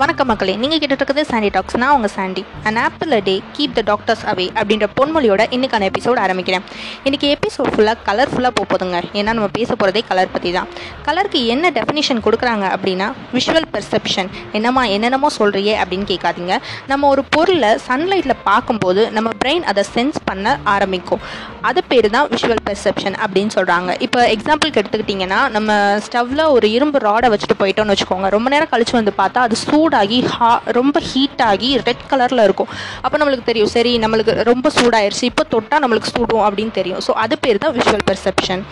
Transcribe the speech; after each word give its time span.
வணக்கம் 0.00 0.28
மக்களே 0.30 0.52
நீங்கள் 0.60 0.78
கேட்டுட்டு 0.82 1.22
சாண்டி 1.30 1.48
டாக்ஸ் 1.54 1.76
நான் 1.80 1.94
உங்கள் 1.96 2.12
Sandy 2.14 2.42
an 2.68 2.78
apple 2.84 3.10
day 3.26 3.34
keep 3.56 3.74
the 3.78 3.80
doctors 3.88 4.22
away 4.30 4.46
அப்படின்ற 4.60 4.86
பொன்மொழியோட 4.98 5.42
இன்னைக்கான 5.56 5.88
எபிசோட் 5.90 6.18
ஆரம்பிக்கிறேன். 6.24 6.64
இன்றைக்கி 7.06 7.26
எபிசோட் 7.34 7.68
ஃபுல்லாக 7.74 7.96
கலர்ஃபுல்லாக 8.06 8.52
போக 8.58 8.66
போதுங்க. 8.70 8.98
ஏன்னா 9.18 9.32
நம்ம 9.36 9.48
பேச 9.58 9.70
போகிறதே 9.74 10.02
கலர் 10.10 10.30
பற்றி 10.34 10.52
தான் 10.56 10.68
கலருக்கு 11.08 11.40
என்ன 11.54 11.72
டெஃபினிஷன் 11.78 12.22
கொடுக்குறாங்க 12.26 12.64
அப்படின்னா 12.76 13.08
விஷுவல் 13.36 13.68
பெர்செப்ஷன் 13.74 14.30
என்னம்மா 14.58 14.84
என்னென்னமோ 14.94 15.30
சொல்கிறியே 15.38 15.74
அப்படின்னு 15.82 16.08
கேட்காதீங்க. 16.12 16.56
நம்ம 16.92 17.10
ஒரு 17.14 17.24
பொருளை 17.36 17.72
சன்லைட்டில் 17.88 18.36
பார்க்கும்போது 18.48 19.04
நம்ம 19.18 19.30
பிரெயின் 19.44 19.66
அதை 19.72 19.84
சென்ஸ் 19.96 20.18
பண்ண 20.30 20.56
ஆரம்பிக்கும். 20.76 21.22
அது 21.70 21.80
பேர் 21.92 22.10
தான் 22.16 22.28
விஷுவல் 22.34 22.64
பெர்செப்ஷன் 22.70 23.18
அப்படின்னு 23.24 23.54
சொல்கிறாங்க 23.58 23.90
இப்போ 24.08 24.20
எக்ஸாம்பிளுக்கு 24.36 24.82
எடுத்துக்கிட்டிங்கன்னா 24.84 25.42
நம்ம 25.58 25.78
ஸ்டவ்வில் 26.08 26.44
ஒரு 26.56 26.66
இரும்பு 26.78 26.98
ராடை 27.08 27.30
வச்சுட்டு 27.34 27.60
போயிட்டோம்னு 27.62 27.94
வச்சுக்கோங்க. 27.96 28.28
ரொம்ப 28.38 28.48
நேரம் 28.56 28.72
கழிச்சு 28.74 28.98
வந்து 29.00 29.14
பார்த்தா 29.22 29.46
அது 29.48 29.56
சூடாகி 29.82 30.18
ஹா 30.32 30.50
ரொம்ப 30.78 30.96
ஹீட் 31.10 31.40
ஆகி 31.50 31.70
ரெட் 31.86 32.04
கலரில் 32.10 32.42
இருக்கும். 32.46 32.70
அப்போ 33.04 33.16
நம்மளுக்கு 33.20 33.48
தெரியும் 33.48 33.70
சரி 33.76 33.92
நம்மளுக்கு 34.02 34.32
ரொம்ப 34.50 34.70
சூடாயிருச்சு 34.76 35.24
இப்போ 35.30 35.44
தொட்டால் 35.54 35.82
நம்மளுக்கு 35.84 36.12
சூடும் 36.16 36.44
அப்படின்னு 36.48 36.74
தெரியும். 36.80 37.00
ஸோ 37.06 37.14
அது 37.22 37.34
பேர் 37.44 37.60
தான் 37.64 37.74
விஷுவல் 37.78 38.06
பெர்செப்ஷன் 38.10 38.62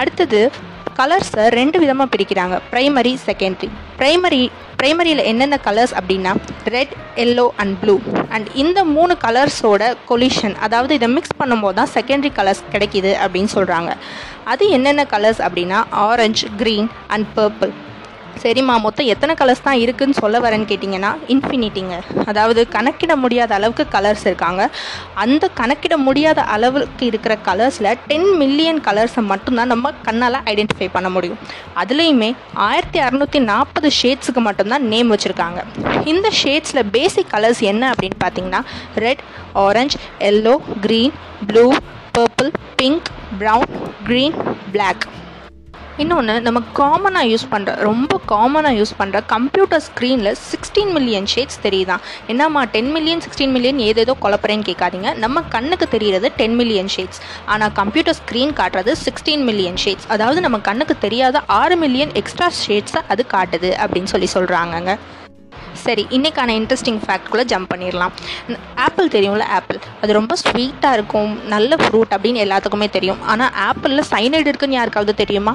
அடுத்தது 0.00 0.40
கலர்ஸை 1.00 1.42
ரெண்டு 1.58 1.76
விதமாக 1.82 2.08
பிரிக்கிறாங்க. 2.14 2.54
ப்ரைமரி 2.70 3.12
செகண்டரி 3.26 3.68
ப்ரைமரி 4.00 4.40
ப்ரைமரியில் 4.80 5.22
என்னென்ன 5.30 5.56
கலர்ஸ் 5.66 5.94
அப்படின்னா 5.98 6.32
red 6.74 6.94
yellow 7.24 7.46
and 7.62 7.74
blue 7.82 7.94
and 8.34 8.48
இந்த 8.62 8.78
மூணு 8.96 9.14
கலர்ஸோட 9.26 9.92
கொலிஷன் 10.10 10.56
அதாவது 10.66 10.94
இதை 10.98 11.08
மிக்ஸ் 11.16 11.38
பண்ணும்போது 11.40 11.78
தான் 11.80 11.92
செகண்டரி 11.96 12.32
கலர்ஸ் 12.38 12.64
கிடைக்கிது 12.74 13.12
அப்படின்னு 13.24 13.52
சொல்கிறாங்க 13.56 13.92
அது 14.54 14.66
என்னென்ன 14.78 15.04
கலர்ஸ் 15.14 15.42
அப்படின்னா 15.48 15.80
ஆரஞ்சு 16.06 16.48
க்ரீன் 16.62 16.90
அண்ட் 17.16 17.28
பர்பிள் 17.38 17.74
சரிம்மா 18.42 18.74
மொத்தம் 18.84 19.08
எத்தனை 19.12 19.32
கலர்ஸ் 19.40 19.64
தான் 19.66 19.80
இருக்குதுன்னு 19.84 20.20
சொல்ல 20.22 20.36
வரேன்னு 20.44 20.68
கேட்டிங்கன்னா 20.70 21.10
இன்ஃபினிட்டிங்க 21.34 21.94
அதாவது 22.30 22.60
கணக்கிட 22.74 23.12
முடியாத 23.22 23.50
அளவுக்கு 23.58 23.84
கலர்ஸ் 23.94 24.24
இருக்காங்க. 24.28 24.62
அந்த 25.24 25.44
கணக்கிட 25.60 25.94
முடியாத 26.06 26.40
அளவுக்கு 26.54 27.04
இருக்கிற 27.10 27.34
கலர்ஸில் 27.48 27.90
டென் 28.10 28.30
மில்லியன் 28.42 28.80
கலர்ஸை 28.88 29.24
மட்டும்தான் 29.32 29.72
நம்ம 29.74 29.92
கண்ணால் 30.08 30.38
ஐடென்டிஃபை 30.52 30.88
பண்ண 30.96 31.10
முடியும். 31.16 31.40
அதுலேயுமே 31.82 32.30
ஆயிரத்தி 32.68 33.00
அறநூற்றி 33.06 33.40
நாற்பது 33.52 33.90
ஷேட்ஸுக்கு 34.00 34.42
மட்டும்தான் 34.48 34.86
நேம் 34.92 35.12
வச்சுருக்காங்க. 35.14 35.60
இந்த 36.12 36.28
ஷேட்ஸில் 36.42 36.90
பேசிக் 36.96 37.32
கலர்ஸ் 37.34 37.62
என்ன 37.72 37.92
அப்படின்னு 37.92 38.20
பார்த்தீங்கன்னா 38.24 38.62
red 39.06 39.22
orange 39.66 39.96
yellow 40.30 40.56
green 40.86 41.14
blue 41.50 41.66
purple 42.16 42.52
pink 42.80 43.08
brown 43.40 43.70
green 44.08 44.36
black 44.74 45.04
இன்னொன்று 45.98 46.40
நம்ம 46.40 46.62
காமனாக 46.74 47.28
யூஸ் 47.28 47.46
பண்ணுற 47.50 47.76
ரொம்ப 47.76 48.20
காமனாக 48.28 48.76
யூஸ் 48.78 48.92
பண்ணுற 48.98 49.20
கம்ப்யூட்டர் 49.26 49.82
ஸ்க்ரீனில் 49.88 50.34
சிக்ஸ்டீன் 50.50 50.92
மில்லியன் 50.92 51.24
ஷேட்ஸ் 51.34 51.58
தெரியுதான் 51.62 51.98
என்னம்மா 52.26 52.64
டென் 52.64 52.90
மில்லியன் 52.90 53.20
சிக்ஸ்டீன் 53.20 53.50
மில்லியன் 53.50 53.78
ஏதேதோ 53.78 54.16
குழப்பறேன்னு 54.22 54.66
கேட்காதீங்க. 54.68 55.14
நம்ம 55.14 55.42
கண்ணுக்கு 55.42 55.88
தெரிகிறது 55.88 56.32
டென் 56.36 56.54
மில்லியன் 56.54 56.88
ஷேட்ஸ் 56.96 57.20
ஆனால் 57.46 57.72
கம்ப்யூட்டர் 57.72 58.16
ஸ்க்ரீன் 58.16 58.54
காட்டுறது 58.54 58.94
சிக்ஸ்டீன் 59.04 59.44
மில்லியன் 59.44 59.74
ஷேட்ஸ் 59.84 60.08
அதாவது 60.08 60.40
நம்ம 60.40 60.58
கண்ணுக்கு 60.58 60.98
தெரியாத 60.98 61.42
ஆறு 61.46 61.76
மில்லியன் 61.76 62.12
எக்ஸ்ட்ரா 62.12 62.50
ஷேட்ஸை 62.66 63.02
அது 63.08 63.26
காட்டுது 63.32 63.70
அப்படின்னு 63.86 64.04
சொல்லி 64.04 64.28
சொல்கிறாங்கங்க 64.34 64.98
சரி 65.84 66.04
இன்றைக்கான 66.16 66.54
இன்ட்ரெஸ்டிங் 66.58 67.00
ஃபேக்ட்குள்ளே 67.04 67.44
ஜம்ப் 67.52 67.70
பண்ணிடலாம். 67.72 68.12
ஆப்பிள் 68.86 69.12
தெரியும்ல 69.14 69.44
ஆப்பிள் 69.58 69.78
அது 70.02 70.12
ரொம்ப 70.18 70.34
ஸ்வீட்டாக 70.42 70.96
இருக்கும் 70.98 71.32
நல்ல 71.54 71.76
ஃப்ரூட் 71.82 72.12
அப்படின்னு 72.16 72.42
எல்லாத்துக்குமே 72.46 72.88
தெரியும். 72.96 73.20
ஆனால் 73.32 73.52
ஆப்பிளில் 73.68 74.08
சைனைடு 74.12 74.50
இருக்குன்னு 74.50 74.78
யாருக்காவது 74.78 75.14
தெரியுமா? 75.22 75.54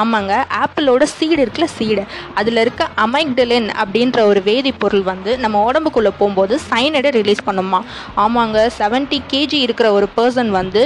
ஆமாங்க 0.00 0.32
ஆப்பிளோட 0.62 1.02
சீடு 1.16 1.40
இருக்குல்ல 1.44 1.68
சீடு 1.76 2.04
அதில் 2.40 2.62
இருக்க 2.64 2.88
அமைக்டலின் 3.04 3.68
அப்படின்ற 3.84 4.20
ஒரு 4.32 4.42
வேதிப்பொருள் 4.50 5.06
வந்து 5.12 5.32
நம்ம 5.44 5.62
உடம்புக்குள்ளே 5.68 6.12
போகும்போது 6.20 6.56
சைனைடை 6.70 7.12
ரிலீஸ் 7.20 7.46
பண்ணுமா? 7.48 7.80
ஆமாங்க 8.24 8.58
செவன்ட்டி 8.80 9.20
கேஜி 9.32 9.60
இருக்கிற 9.66 9.88
ஒரு 9.98 10.08
பர்சன் 10.18 10.52
வந்து 10.60 10.84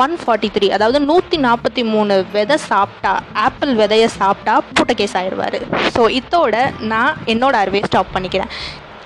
ஒன் 0.00 0.14
ஃபார்ட்டி 0.20 0.48
த்ரீ 0.54 0.66
அதாவது 0.76 0.98
நூற்றி 1.08 1.38
நாற்பத்தி 1.46 1.82
மூணு 1.92 2.14
விதை 2.34 2.56
சாப்பிட்டா 2.70 3.12
ஆப்பிள் 3.46 3.72
விதையை 3.80 4.08
சாப்பிட்டா 4.20 4.54
பூட்ட 4.76 4.92
கேஸ் 5.00 5.16
ஆயிடுவார். 5.20 5.56
ஸோ 5.94 6.02
இதோட 6.20 6.56
நான் 6.92 7.16
என்னோட 7.32 7.54
அறிவையை 7.62 7.86
ஸ்டாப் 7.90 8.14
பண்ணிக்கிறேன். 8.14 8.52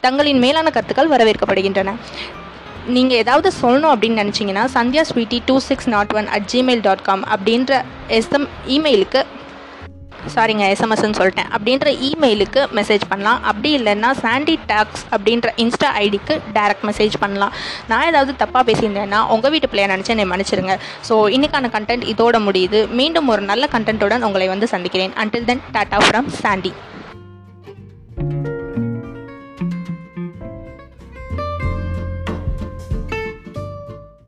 தங்களின் 0.05 0.43
மேலான 0.45 0.71
கருத்துக்கள் 0.77 1.13
வரவேற்கப்படுகின்றன. 1.15 1.95
நீங்கள் 2.97 3.21
ஏதாவது 3.23 3.49
சொல்லணும் 3.63 3.93
அப்படின்னு 3.93 4.23
நினச்சிங்கன்னா 4.23 4.65
Sandhya 4.75 5.03
sweety 5.11 5.39
two 5.47 5.57
six 5.69 5.89
not 5.95 6.13
one 6.19 6.29
at 6.37 6.47
Gmail 6.53 6.85
dot 6.89 7.07
com 7.09 7.25
அப்படின்ற 7.35 7.81
எஸ்எம் 8.19 8.47
இமெயிலுக்கு 8.77 9.23
சாரிங்க 10.35 10.65
எஸ்எம்எஸ்ன்னு 10.73 11.19
சொல்லிட்டேன். 11.19 11.51
அப்படின்ற 11.57 11.91
இமெயிலுக்கு 12.09 12.63
மெசேஜ் 12.79 13.05
பண்ணலாம். 13.13 13.41
அப்படி 13.51 13.71
இல்லைன்னா 13.79 14.11
சாண்டி 14.23 14.55
டாக்ஸ் 14.73 15.05
அப்படின்ற 15.17 15.51
இன்ஸ்டா 15.65 15.91
ஐடிக்கு 16.05 16.37
டேரக்ட் 16.57 16.87
மெசேஜ் 16.91 17.17
பண்ணலாம். 17.25 17.55
நான் 17.93 18.07
ஏதாவது 18.11 18.35
தப்பாக 18.43 18.65
பேசியிருந்தேன்னா 18.71 19.23
உங்கள் 19.37 19.55
வீட்டு 19.55 19.71
பிள்ளைய 19.73 19.89
நினச்சி 19.95 20.15
என்னை 20.17 20.27
மன்னிச்சிருங்க. 20.33 20.77
ஸோ 21.09 21.17
இன்றைக்கான 21.37 21.71
கண்டென்ட் 21.77 22.07
இதோட 22.15 22.39
முடியுது. 22.49 22.83
மீண்டும் 23.01 23.31
ஒரு 23.35 23.45
நல்ல 23.53 23.69
கண்டென்ட்டுடன் 23.77 24.27
உங்களை 24.29 24.49
வந்து 24.55 24.69
சந்திக்கிறேன். 24.75 25.15
Until 25.25 25.49
then 25.53 25.65
tata 25.79 26.01
from 26.09 26.31
Sandy 26.43 26.73